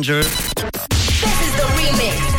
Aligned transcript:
This 0.00 0.16
is 0.16 0.54
the 0.54 1.66
remix. 1.74 2.37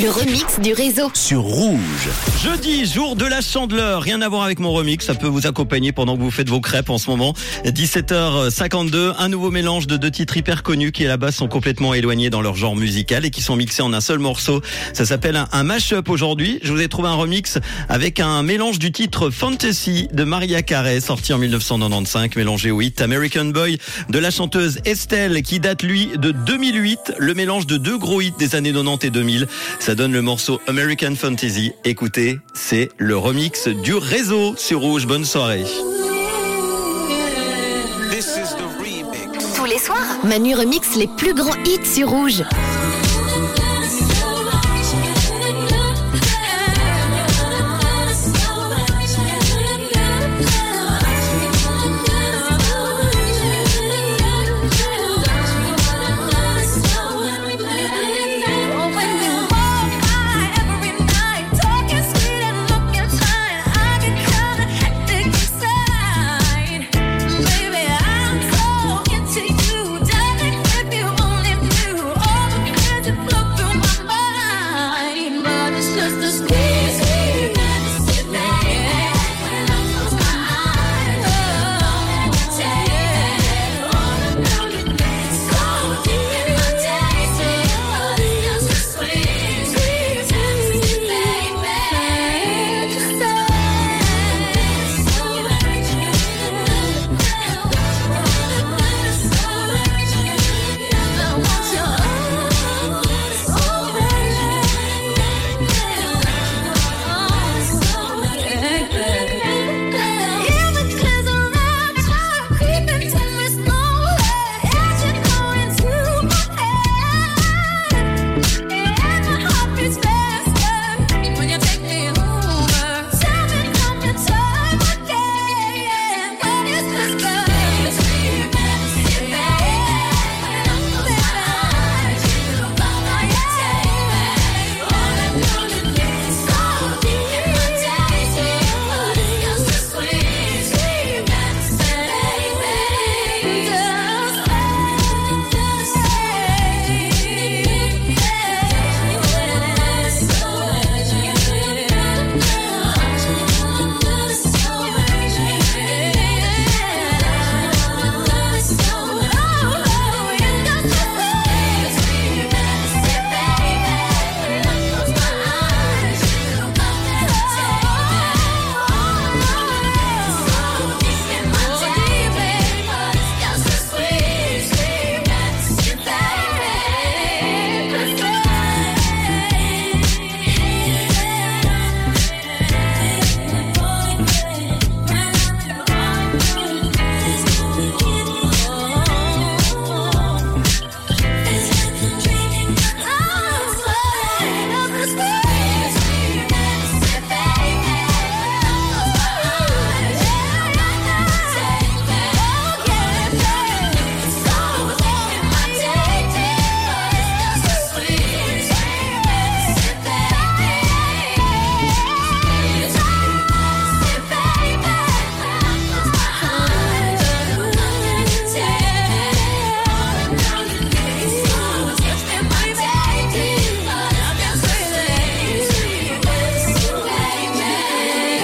Le 0.00 0.10
remix 0.10 0.60
du 0.60 0.74
réseau. 0.74 1.10
Sur 1.12 1.40
Rouge. 1.40 2.08
Jeudi, 2.40 2.86
jour 2.86 3.16
de 3.16 3.24
la 3.24 3.40
chandeleur. 3.40 4.00
Rien 4.00 4.22
à 4.22 4.28
voir 4.28 4.44
avec 4.44 4.60
mon 4.60 4.70
remix. 4.70 5.04
Ça 5.04 5.16
peut 5.16 5.26
vous 5.26 5.48
accompagner 5.48 5.90
pendant 5.90 6.16
que 6.16 6.22
vous 6.22 6.30
faites 6.30 6.48
vos 6.48 6.60
crêpes 6.60 6.90
en 6.90 6.98
ce 6.98 7.10
moment. 7.10 7.34
17h52. 7.64 9.14
Un 9.18 9.28
nouveau 9.28 9.50
mélange 9.50 9.88
de 9.88 9.96
deux 9.96 10.12
titres 10.12 10.36
hyper 10.36 10.62
connus 10.62 10.92
qui 10.92 11.04
à 11.04 11.08
la 11.08 11.16
base 11.16 11.34
sont 11.34 11.48
complètement 11.48 11.94
éloignés 11.94 12.30
dans 12.30 12.42
leur 12.42 12.54
genre 12.54 12.76
musical 12.76 13.24
et 13.24 13.30
qui 13.30 13.42
sont 13.42 13.56
mixés 13.56 13.82
en 13.82 13.92
un 13.92 14.00
seul 14.00 14.20
morceau. 14.20 14.62
Ça 14.92 15.04
s'appelle 15.04 15.34
un, 15.34 15.48
un 15.50 15.64
mash-up 15.64 16.08
aujourd'hui. 16.10 16.60
Je 16.62 16.72
vous 16.72 16.80
ai 16.80 16.86
trouvé 16.86 17.08
un 17.08 17.14
remix 17.16 17.58
avec 17.88 18.20
un 18.20 18.44
mélange 18.44 18.78
du 18.78 18.92
titre 18.92 19.30
Fantasy 19.30 20.06
de 20.12 20.22
Maria 20.22 20.62
Carey, 20.62 21.00
sorti 21.00 21.32
en 21.32 21.38
1995, 21.38 22.36
mélangé 22.36 22.70
au 22.70 22.80
hit 22.80 23.00
American 23.00 23.46
Boy 23.46 23.78
de 24.08 24.18
la 24.20 24.30
chanteuse 24.30 24.78
Estelle, 24.84 25.42
qui 25.42 25.58
date 25.58 25.82
lui 25.82 26.10
de 26.16 26.30
2008. 26.30 27.14
Le 27.18 27.34
mélange 27.34 27.66
de 27.66 27.78
deux 27.78 27.98
gros 27.98 28.20
hits 28.20 28.34
des 28.38 28.54
années 28.54 28.72
90 28.72 29.04
et 29.04 29.10
2000. 29.10 29.48
Ça 29.88 29.94
donne 29.94 30.12
le 30.12 30.20
morceau 30.20 30.60
American 30.66 31.14
Fantasy. 31.14 31.72
Écoutez, 31.82 32.40
c'est 32.52 32.90
le 32.98 33.16
remix 33.16 33.68
du 33.68 33.94
réseau 33.94 34.54
sur 34.54 34.80
Rouge. 34.80 35.06
Bonne 35.06 35.24
soirée. 35.24 35.64
Tous 39.56 39.64
les 39.64 39.78
soirs, 39.78 40.18
Manu 40.24 40.54
remix 40.54 40.94
les 40.94 41.06
plus 41.06 41.32
grands 41.32 41.56
hits 41.64 41.86
sur 41.86 42.10
Rouge. 42.10 42.42